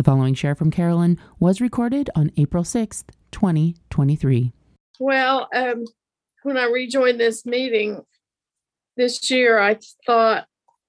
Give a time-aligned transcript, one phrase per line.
[0.00, 4.50] The following share from Carolyn was recorded on April 6th, 2023.
[4.98, 5.84] Well, um,
[6.42, 8.00] when I rejoined this meeting
[8.96, 10.46] this year, I thought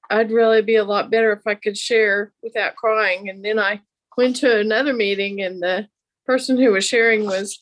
[0.10, 3.28] I'd really be a lot better if I could share without crying.
[3.28, 3.82] And then I
[4.16, 5.90] went to another meeting, and the
[6.26, 7.62] person who was sharing was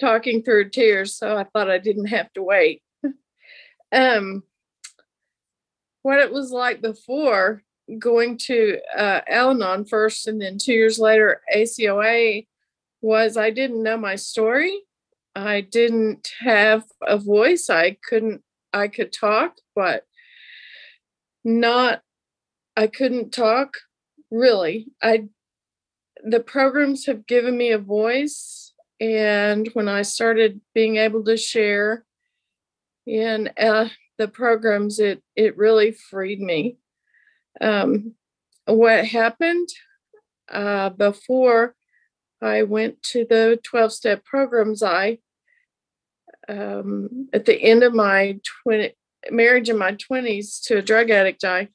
[0.00, 1.14] talking through tears.
[1.14, 2.80] So I thought I didn't have to wait.
[3.92, 4.42] um,
[6.00, 7.62] what it was like before
[7.98, 12.46] going to uh, Al Anon first and then two years later ACOA
[13.00, 14.82] was I didn't know my story.
[15.34, 17.70] I didn't have a voice.
[17.70, 20.04] I couldn't, I could talk, but
[21.44, 22.02] not,
[22.76, 23.74] I couldn't talk
[24.30, 24.88] really.
[25.02, 25.28] I,
[26.24, 28.72] the programs have given me a voice.
[29.00, 32.04] And when I started being able to share
[33.06, 36.78] in uh, the programs, it, it really freed me
[37.60, 38.14] um,
[38.66, 39.68] what happened
[40.50, 41.74] uh, before
[42.40, 45.18] I went to the 12 step programs, I,
[46.48, 48.92] um, at the end of my 20,
[49.30, 51.68] marriage in my 20s to a drug addict, I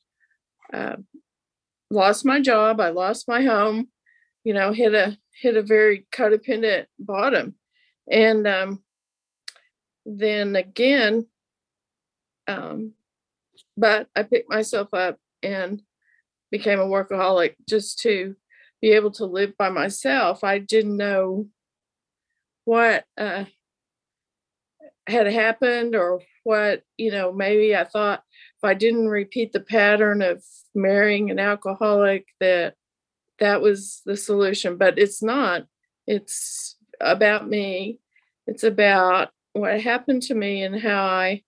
[0.73, 0.98] uh,
[1.89, 3.89] lost my job, I lost my home,
[4.44, 7.56] you know, hit a hit a very codependent bottom.
[8.09, 8.84] And um,
[10.06, 11.28] then again,
[12.48, 12.94] um,
[13.78, 15.81] but I picked myself up and
[16.52, 18.36] became a workaholic just to
[18.81, 20.44] be able to live by myself.
[20.44, 21.47] I didn't know
[22.65, 23.45] what uh,
[25.08, 28.23] had happened or what, you know, maybe I thought
[28.58, 30.43] if I didn't repeat the pattern of
[30.76, 32.75] marrying an alcoholic, that
[33.39, 34.77] that was the solution.
[34.77, 35.64] But it's not.
[36.08, 37.99] It's about me.
[38.48, 41.43] It's about what happened to me and how I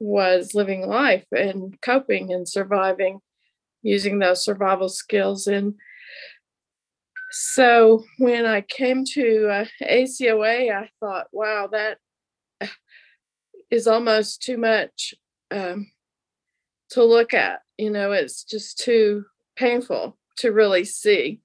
[0.00, 3.20] was living life and coping and surviving
[3.82, 5.46] using those survival skills.
[5.46, 5.74] And
[7.30, 11.98] so when i came to uh, acoa i thought wow that
[13.70, 15.14] is almost too much
[15.52, 15.86] um,
[16.90, 17.60] to look at.
[17.78, 19.24] You know it's just too
[19.56, 21.40] painful to really see.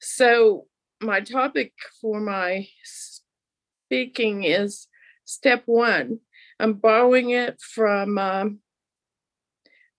[0.00, 0.66] So
[1.00, 4.86] my topic for my speaking is
[5.24, 6.20] step one
[6.60, 8.58] I'm borrowing it from um,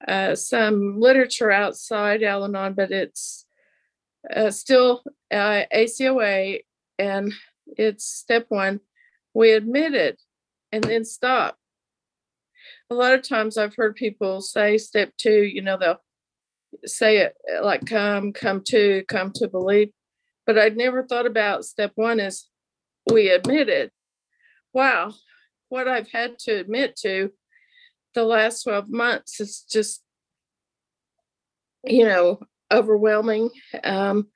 [0.08, 3.46] uh, some literature outside Al Anon, but it's
[4.34, 6.62] uh, still uh, ACOA,
[7.00, 7.34] and
[7.78, 8.80] it's step one.
[9.34, 10.22] We admit it
[10.72, 11.58] and then stop.
[12.90, 16.02] A lot of times I've heard people say step two, you know, they'll
[16.86, 19.90] say it like come, come to, come to believe.
[20.46, 22.48] But I'd never thought about step one is
[23.12, 23.92] we admit it.
[24.74, 25.14] Wow,
[25.74, 27.32] what I've had to admit to
[28.14, 30.04] the last 12 months is just,
[31.84, 32.42] you know,
[32.72, 33.50] overwhelming.
[33.84, 34.28] Um,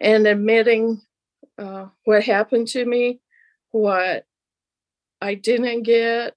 [0.00, 1.00] and admitting
[1.58, 3.20] uh, what happened to me,
[3.72, 4.24] what
[5.20, 6.34] I didn't get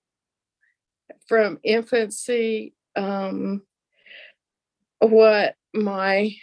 [1.28, 3.62] from infancy, um,
[4.98, 6.34] what my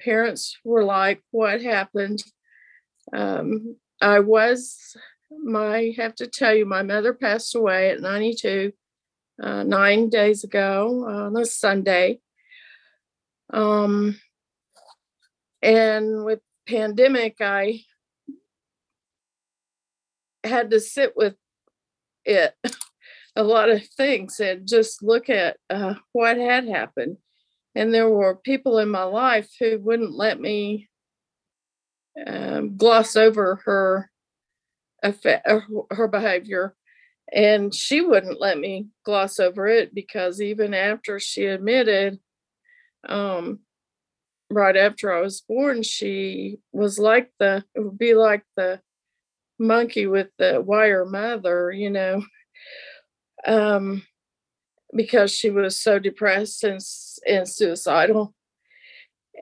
[0.00, 2.22] parents were like, what happened.
[3.12, 4.96] Um, I was
[5.30, 8.72] my have to tell you, my mother passed away at 92
[9.42, 12.20] uh, nine days ago on a Sunday.
[13.52, 14.18] Um,
[15.62, 17.80] and with pandemic, I
[20.44, 21.34] had to sit with
[22.24, 22.54] it
[23.36, 27.18] a lot of things and just look at uh, what had happened.
[27.74, 30.88] And there were people in my life who wouldn't let me
[32.26, 34.10] um, gloss over her
[35.02, 35.60] affect uh,
[35.90, 36.74] her behavior
[37.32, 42.18] and she wouldn't let me gloss over it because even after she admitted
[43.08, 43.60] um
[44.50, 48.80] right after i was born she was like the it would be like the
[49.58, 52.22] monkey with the wire mother you know?
[53.46, 54.02] Um
[54.94, 56.80] because she was so depressed and,
[57.26, 58.34] and suicidal.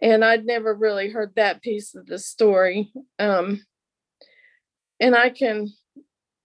[0.03, 3.65] And i'd never really heard that piece of the story um
[5.01, 5.73] and I can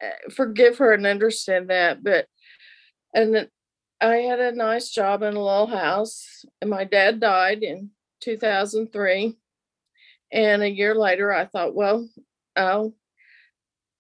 [0.02, 2.04] eh, forgive her and understand that.
[2.04, 2.28] But
[3.14, 3.50] and
[4.00, 9.38] I had a nice job in a little house, and my dad died in 2003,
[10.32, 12.08] And a year later, I thought, well,
[12.56, 12.94] I'll,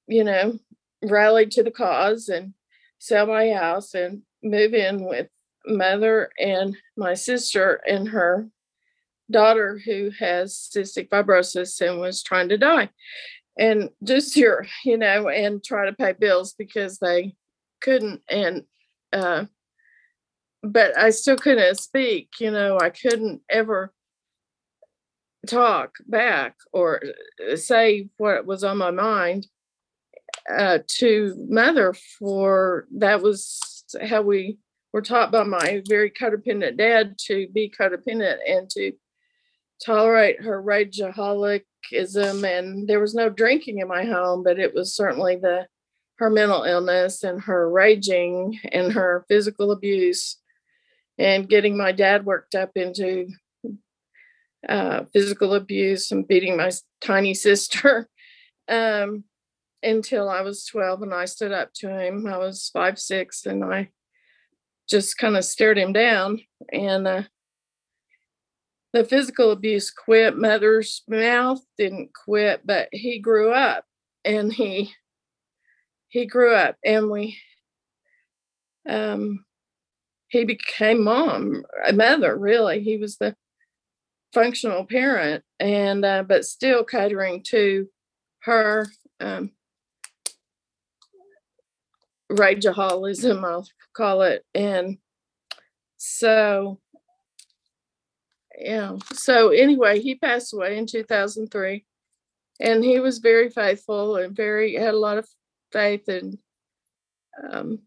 [0.08, 0.60] you know,
[1.04, 2.54] rally to the cause and
[3.00, 5.28] sell my house and move in with
[5.66, 8.48] mother and my sister and her
[9.30, 12.90] daughter who has cystic fibrosis and was trying to die
[13.62, 17.34] and just your you know and try to pay bills because they
[17.80, 18.64] couldn't and
[19.14, 19.46] uh
[20.64, 23.94] but i still couldn't speak you know i couldn't ever
[25.48, 27.02] talk back or
[27.52, 29.48] uh, say what was on my mind
[30.50, 34.58] uh to mother for that was how we
[34.92, 38.92] were taught by my very codependent dad to be codependent and to
[39.84, 41.64] tolerate her rageaholicism
[42.44, 45.66] and there was no drinking in my home but it was certainly the
[46.18, 50.38] her mental illness and her raging and her physical abuse
[51.18, 53.28] and getting my dad worked up into
[54.68, 58.08] uh, physical abuse and beating my tiny sister
[58.70, 59.24] um,
[59.84, 62.28] until I was 12 and I stood up to him.
[62.28, 63.90] I was five, six, and I
[64.88, 66.42] just kind of stared him down.
[66.72, 67.24] And uh,
[68.94, 70.38] the physical abuse quit.
[70.38, 73.86] Mother's mouth didn't quit, but he grew up
[74.26, 74.94] and he
[76.12, 77.38] he grew up and we
[78.88, 79.46] um
[80.28, 83.36] he became mom a mother really he was the
[84.34, 87.88] functional parent and uh, but still catering to
[88.44, 88.86] her
[89.22, 89.52] um
[92.32, 94.98] rageaholism i'll call it and
[95.98, 96.81] so
[98.58, 98.98] yeah.
[99.14, 101.86] So anyway, he passed away in 2003
[102.60, 105.28] and he was very faithful and very had a lot of
[105.72, 106.38] faith and
[107.52, 107.80] um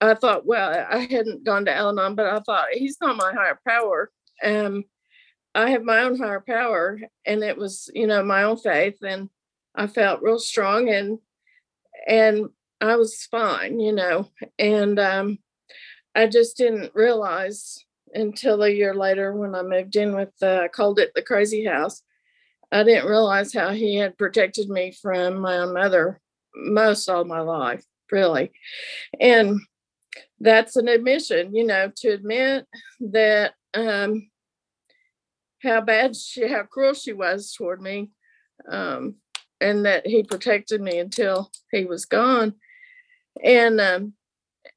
[0.00, 3.32] I thought, well, I hadn't gone to Al Anon, but I thought he's not my
[3.32, 4.10] higher power.
[4.42, 4.84] Um,
[5.54, 9.28] I have my own higher power, and it was, you know, my own faith, and
[9.74, 11.18] I felt real strong, and
[12.08, 12.48] and
[12.80, 15.38] I was fine, you know, and um,
[16.14, 17.84] I just didn't realize
[18.14, 21.64] until a year later when I moved in with, uh, I called it the crazy
[21.64, 22.02] house.
[22.72, 26.20] I didn't realize how he had protected me from my own mother
[26.54, 28.52] most all my life, really.
[29.20, 29.60] And
[30.40, 32.66] that's an admission, you know, to admit
[33.00, 34.30] that um,
[35.62, 38.10] how bad she, how cruel she was toward me,
[38.68, 39.16] um,
[39.60, 42.54] and that he protected me until he was gone.
[43.42, 44.14] And, um,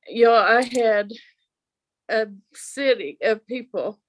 [0.07, 1.11] you know, I had
[2.09, 3.99] a city of people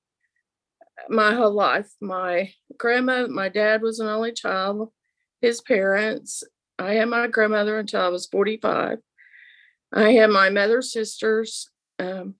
[1.08, 1.90] my whole life.
[2.00, 4.90] My grandma, my dad was an only child,
[5.40, 6.44] his parents.
[6.78, 8.98] I had my grandmother until I was 45.
[9.92, 11.70] I had my mother's sisters.
[11.98, 12.34] Um,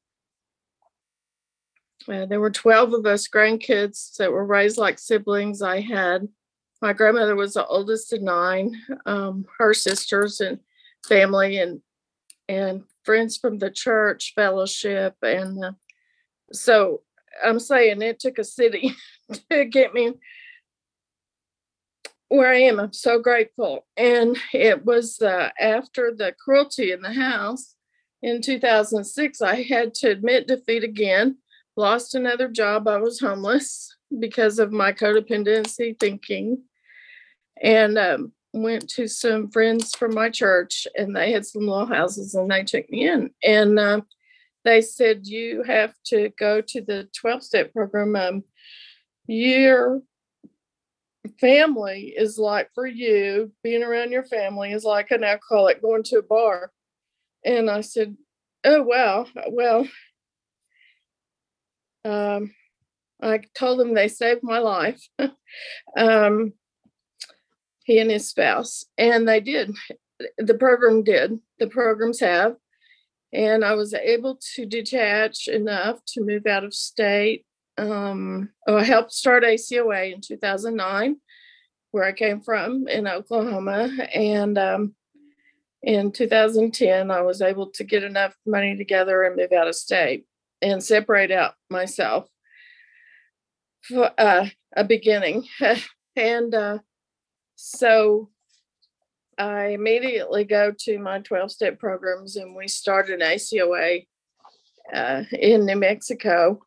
[2.09, 5.63] uh, there were 12 of us grandkids that were raised like siblings.
[5.63, 6.29] I had
[6.83, 10.59] my grandmother was the oldest of nine, um, her sisters and
[11.07, 11.81] family and
[12.47, 15.15] and friends from the church fellowship.
[15.23, 15.73] And uh,
[16.53, 17.03] so
[17.45, 18.95] I'm saying it took a city
[19.51, 20.15] to get me
[22.29, 22.81] where I am.
[22.81, 23.87] I'm so grateful.
[23.97, 27.75] And it was uh, after the cruelty in the house
[28.23, 31.37] in 2006, I had to admit defeat again,
[31.77, 32.89] lost another job.
[32.89, 36.63] I was homeless because of my codependency thinking.
[37.63, 42.35] And um, went to some friends from my church and they had some little houses
[42.35, 43.31] and they took me in.
[43.43, 44.01] And uh,
[44.65, 48.15] they said you have to go to the 12 step program.
[48.17, 48.45] Um,
[49.27, 50.03] your
[51.41, 56.19] family is like for you being around your family is like an alcoholic going to
[56.19, 56.71] a bar.
[57.45, 58.17] And i said
[58.65, 59.87] oh wow well
[62.07, 62.55] um,
[63.23, 65.03] i told them they saved my life.
[65.97, 66.53] Um,
[67.85, 69.75] he and his spouse, and they did.
[70.39, 71.39] The program did.
[71.59, 72.57] The programs have.
[73.33, 77.45] And I was able to detach enough to move out of state.
[77.77, 81.17] Um, oh, I helped start ACOA in 2009,
[81.91, 83.91] where I came from in Oklahoma.
[84.15, 84.95] And um,
[85.83, 90.27] in 2010, I was able to get enough money together and move out of state
[90.63, 92.29] and separate out myself
[93.83, 95.47] for uh, a beginning.
[96.17, 96.79] and uh,
[97.57, 98.31] so
[99.39, 104.07] I immediately go to my 12 step programs and we started an ACOA
[104.93, 106.61] uh, in New Mexico.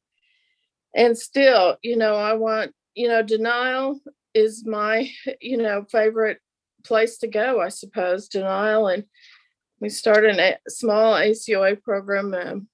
[0.96, 4.00] And still, you know, I want, you know, denial
[4.34, 6.40] is my, you know, favorite
[6.84, 8.88] place to go, I suppose, denial.
[8.88, 9.04] And
[9.80, 12.34] we started a small ACOA program.
[12.34, 12.68] Um,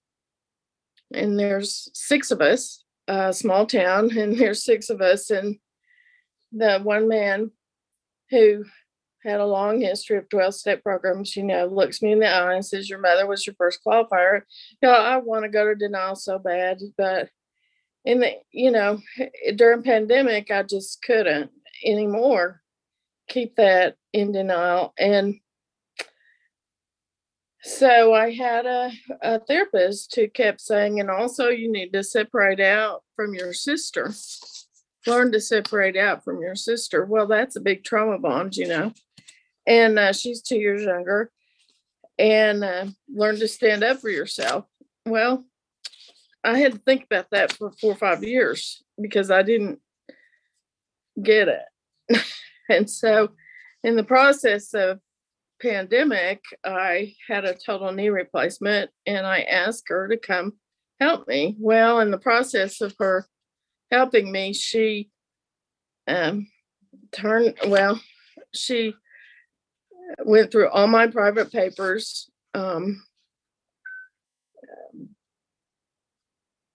[1.14, 5.30] and there's six of us, a small town, and there's six of us.
[5.30, 5.58] And
[6.52, 7.52] the one man
[8.34, 8.66] who
[9.24, 12.56] had a long history of 12 step programs, you know, looks me in the eye
[12.56, 14.42] and says, Your mother was your first qualifier.
[14.82, 17.30] You know, I want to go to denial so bad, but
[18.06, 19.00] in the, you know,
[19.56, 21.52] during pandemic, I just couldn't
[21.86, 22.62] anymore
[23.30, 24.94] keep that in denial.
[24.98, 25.36] And
[27.62, 32.60] so I had a, a therapist who kept saying, and also you need to separate
[32.60, 34.14] out from your sister.
[35.06, 37.06] Learn to separate out from your sister.
[37.06, 38.94] Well, that's a big trauma bond, you know.
[39.68, 41.32] And uh, she's two years younger.
[42.18, 44.66] And uh, learn to stand up for yourself.
[45.06, 45.44] Well,
[46.44, 49.80] I had to think about that for four or five years because I didn't
[51.22, 52.24] get it.
[52.70, 53.30] and so,
[53.84, 55.00] in the process of
[55.62, 60.54] pandemic, I had a total knee replacement and I asked her to come
[61.00, 61.56] help me.
[61.60, 63.26] Well, in the process of her
[63.94, 65.10] helping me, she
[66.08, 66.48] um,
[67.12, 68.02] turned, well,
[68.54, 68.96] she
[70.26, 72.30] went through all my private papers.
[72.56, 73.04] Um,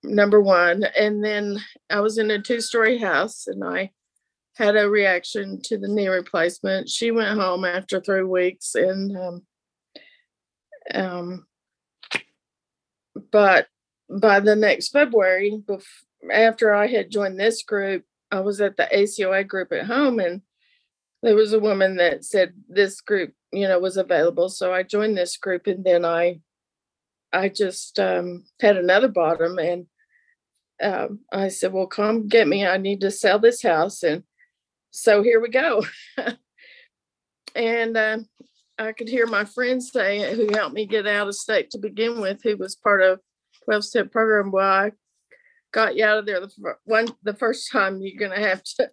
[0.04, 0.84] number one.
[0.98, 1.58] And then
[1.90, 3.90] I was in a two story house and I
[4.56, 6.88] had a reaction to the knee replacement.
[6.88, 9.42] She went home after three weeks and um,
[10.94, 11.46] um,
[13.32, 13.66] but
[14.08, 15.84] by the next February, bef-
[16.32, 20.42] after I had joined this group, I was at the ACOA group at home and
[21.22, 24.48] there was a woman that said this group, you know, was available.
[24.48, 26.40] So I joined this group and then I
[27.32, 29.86] I just um, had another bottom and
[30.82, 32.66] um, I said, well, come get me.
[32.66, 34.02] I need to sell this house.
[34.02, 34.22] And
[34.90, 35.84] so here we go.
[37.54, 38.18] and uh,
[38.78, 42.20] I could hear my friends say, who helped me get out of state to begin
[42.20, 43.20] with, who was part of
[43.64, 44.54] 12 step program.
[44.54, 44.92] I
[45.72, 46.50] got you out of there the
[46.84, 48.90] one, the first time you're to have to,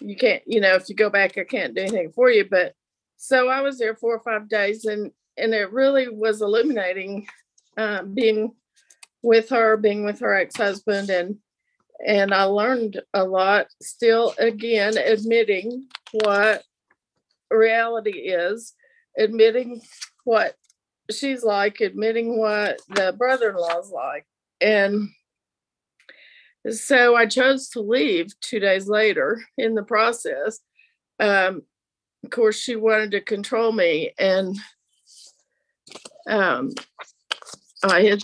[0.00, 2.46] you can't, you know, if you go back, I can't do anything for you.
[2.48, 2.74] But
[3.16, 7.26] so I was there four or five days and, and it really was illuminating
[7.76, 8.52] uh, being
[9.22, 11.38] with her, being with her ex-husband and
[12.06, 16.62] and I learned a lot still again admitting what
[17.50, 18.74] reality is,
[19.18, 19.82] admitting
[20.24, 20.54] what
[21.10, 24.26] she's like, admitting what the brother-in-law's like.
[24.60, 25.08] And
[26.70, 30.60] so I chose to leave two days later in the process.
[31.20, 31.62] Um,
[32.24, 34.56] of course, she wanted to control me, and
[36.28, 36.72] um,
[37.82, 38.22] I had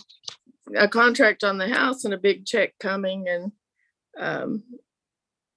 [0.77, 3.53] a contract on the house and a big check coming and
[4.19, 4.63] um,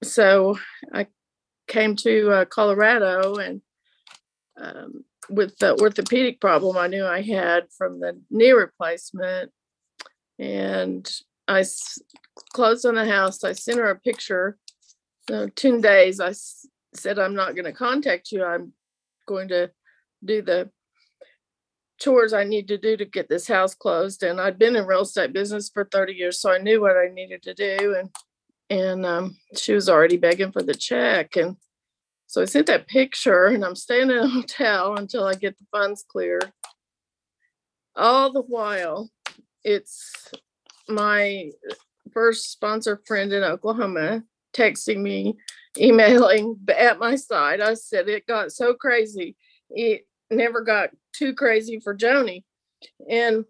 [0.03, 0.57] so
[0.93, 1.07] I
[1.67, 3.61] came to uh, Colorado and
[4.59, 9.51] um, with the orthopedic problem I knew I had from the knee replacement
[10.39, 11.09] and
[11.47, 11.99] I s-
[12.53, 13.43] closed on the house.
[13.43, 14.57] I sent her a picture.
[15.29, 18.43] So 10 days I s- said I'm not going to contact you.
[18.43, 18.73] I'm
[19.27, 19.71] going to
[20.23, 20.69] do the
[21.99, 24.23] chores I need to do to get this house closed.
[24.23, 27.09] And I'd been in real estate business for 30 years, so I knew what I
[27.13, 27.95] needed to do.
[27.97, 28.09] And
[28.69, 31.37] and um, she was already begging for the check.
[31.37, 31.55] And
[32.27, 35.65] so I sent that picture, and I'm staying in a hotel until I get the
[35.71, 36.39] funds clear.
[37.95, 39.09] All the while,
[39.63, 40.31] it's
[40.89, 41.51] my
[42.13, 44.23] first sponsor friend in Oklahoma
[44.55, 45.35] texting me,
[45.77, 47.61] emailing at my side.
[47.61, 49.35] I said it got so crazy.
[49.69, 52.43] It never got too crazy for Joni.
[53.09, 53.45] And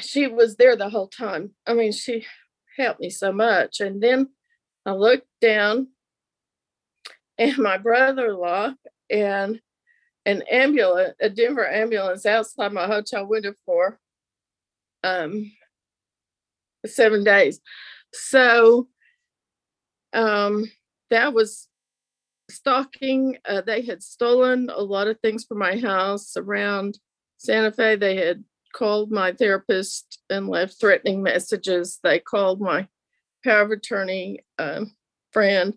[0.00, 1.52] she was there the whole time.
[1.66, 2.26] I mean, she
[2.76, 3.80] helped me so much.
[3.80, 4.28] And then
[4.84, 5.88] I looked down
[7.38, 8.74] and my brother-in-law
[9.10, 9.60] and
[10.24, 14.00] an ambulance, a Denver ambulance outside my hotel window for
[15.04, 15.52] um
[16.88, 17.60] seven days.
[18.12, 18.88] So
[20.12, 20.64] um
[21.10, 21.68] that was
[22.50, 23.38] stalking.
[23.44, 26.98] Uh, they had stolen a lot of things from my house around
[27.38, 27.96] Santa Fe.
[27.96, 31.98] They had called my therapist and left threatening messages.
[32.02, 32.88] They called my
[33.44, 34.84] power of attorney uh,
[35.32, 35.74] friend,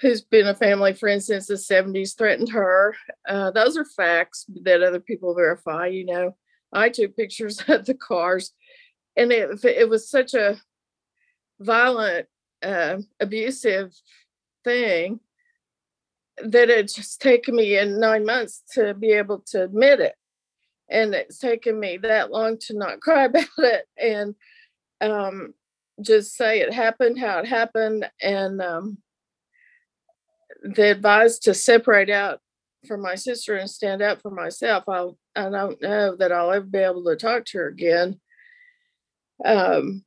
[0.00, 2.96] who's been a family friend since the 70s, threatened her.
[3.28, 5.86] Uh, those are facts that other people verify.
[5.86, 6.36] You know,
[6.72, 8.52] I took pictures of the cars,
[9.20, 10.56] and it, it was such a
[11.60, 12.26] violent,
[12.62, 13.92] uh, abusive
[14.64, 15.20] thing
[16.42, 20.14] that it just taken me in nine months to be able to admit it.
[20.88, 24.34] And it's taken me that long to not cry about it and
[25.02, 25.52] um,
[26.00, 28.08] just say it happened, how it happened.
[28.22, 28.98] And um,
[30.64, 32.40] they advised to separate out
[32.86, 34.84] from my sister and stand up for myself.
[34.88, 38.18] I'll, I don't know that I'll ever be able to talk to her again.
[39.44, 40.04] Um,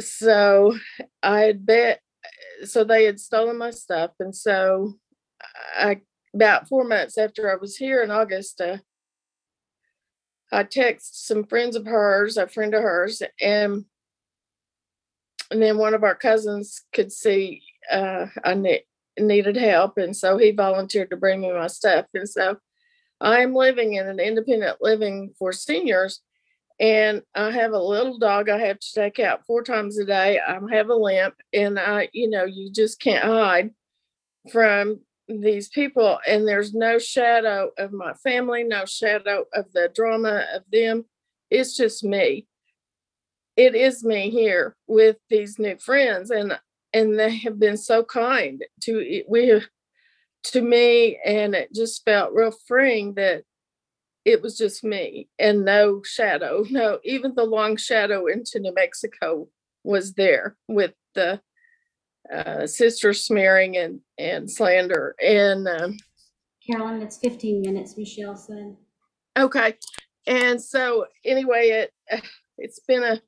[0.00, 0.76] so
[1.22, 2.00] I had bet
[2.64, 4.12] so they had stolen my stuff.
[4.20, 4.94] And so
[5.76, 6.00] I,
[6.34, 8.78] about four months after I was here in August, uh,
[10.50, 13.84] I texted some friends of hers, a friend of hers, and
[15.50, 18.86] and then one of our cousins could see uh, I ne-
[19.18, 22.06] needed help, and so he volunteered to bring me my stuff.
[22.14, 22.58] And so
[23.20, 26.20] I'm living in an independent living for seniors,
[26.80, 30.38] and I have a little dog I have to take out four times a day.
[30.40, 33.70] I have a limp, and I, you know, you just can't hide
[34.50, 40.46] from these people, and there's no shadow of my family, no shadow of the drama
[40.54, 41.04] of them.
[41.50, 42.46] It's just me.
[43.56, 46.58] It is me here with these new friends, and
[46.92, 49.62] and they have been so kind to we
[50.44, 53.44] to me, and it just felt real freeing that
[54.24, 56.64] it was just me and no shadow.
[56.70, 59.48] No, even the long shadow into New Mexico
[59.84, 61.40] was there with the
[62.32, 65.14] uh, sister smearing and and slander.
[65.22, 65.96] And um,
[66.66, 68.76] Carolyn, it's 15 minutes, Michelle said.
[69.38, 69.74] okay,
[70.26, 72.22] and so anyway, it
[72.58, 73.20] it's been a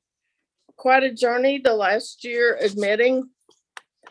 [0.77, 3.29] quite a journey the last year admitting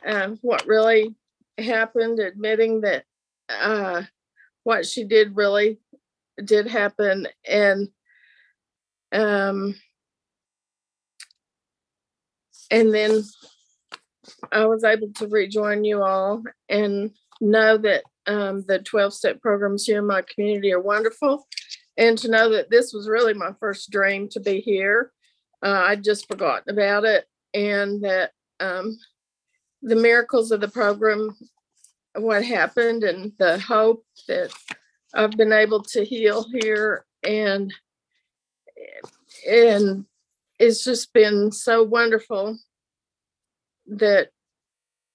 [0.07, 1.15] um, what really
[1.59, 3.05] happened, admitting that
[3.49, 4.03] uh,
[4.65, 5.79] what she did really
[6.43, 7.89] did happen, and
[9.13, 9.75] um,
[12.71, 13.23] and then
[14.53, 17.11] I was able to rejoin you all and
[17.41, 21.47] know that um, the 12 step programs here in my community are wonderful.
[21.97, 25.13] And to know that this was really my first dream to be here.
[25.63, 27.27] Uh, I'd just forgotten about it.
[27.53, 28.99] And that um,
[29.83, 31.37] the miracles of the program,
[32.17, 34.53] what happened, and the hope that
[35.15, 37.05] I've been able to heal here.
[37.23, 37.73] And
[39.49, 40.05] and
[40.59, 42.59] it's just been so wonderful
[43.87, 44.31] that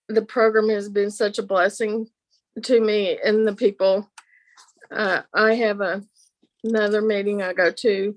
[0.08, 2.08] the program has been such a blessing
[2.64, 4.10] to me and the people.
[4.92, 6.04] Uh, I have a,
[6.64, 8.16] another meeting I go to,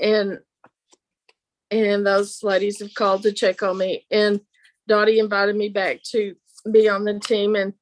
[0.00, 0.38] and
[1.70, 4.06] and those ladies have called to check on me.
[4.10, 4.40] And
[4.86, 6.34] Dottie invited me back to
[6.70, 7.74] be on the team, and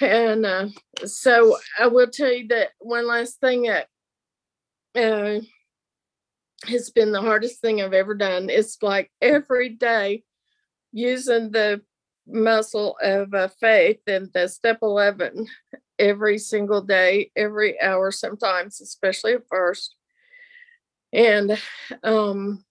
[0.00, 0.68] and uh,
[1.04, 3.88] so I will tell you that one last thing that
[4.94, 5.40] uh,
[6.64, 8.50] has been the hardest thing I've ever done.
[8.50, 10.24] It's like every day
[10.92, 11.82] using the
[12.26, 15.46] muscle of uh, faith and the step 11
[15.98, 19.94] every single day, every hour, sometimes, especially at first.
[21.12, 21.58] And,
[22.02, 22.64] um,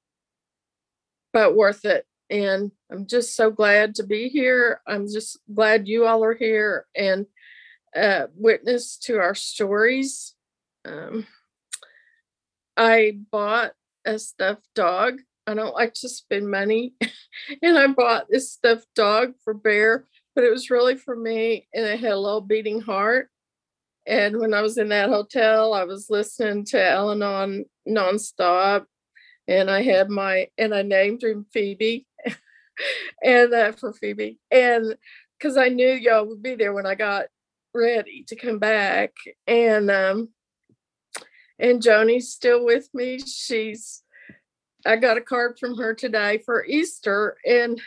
[1.34, 2.06] but worth it.
[2.30, 4.82] And I'm just so glad to be here.
[4.86, 7.26] I'm just glad you all are here and
[7.96, 10.36] uh, witness to our stories.
[10.86, 11.26] Um,
[12.76, 13.72] I bought
[14.06, 16.94] a stuffed dog I don't like to spend money.
[17.62, 21.68] and I bought this stuffed dog for Bear, but it was really for me.
[21.74, 23.30] And it had a little beating heart.
[24.06, 28.86] And when I was in that hotel, I was listening to Al Anon nonstop.
[29.48, 32.06] And I had my, and I named him Phoebe
[33.24, 34.40] and uh, for Phoebe.
[34.52, 34.96] And
[35.38, 37.26] because I knew y'all would be there when I got
[37.74, 39.14] ready to come back.
[39.46, 40.30] And, um,
[41.60, 43.20] and Joni's still with me.
[43.20, 44.04] She's
[44.86, 47.82] I got a card from her today for Easter, and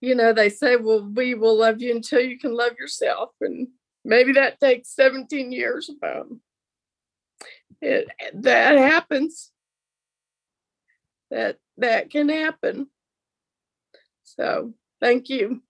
[0.00, 3.68] you know they say, "Well, we will love you until you can love yourself," and
[4.04, 5.88] maybe that takes 17 years.
[5.88, 6.28] About
[7.80, 9.52] it, that happens.
[11.30, 12.88] That that can happen.
[14.38, 15.62] So thank you.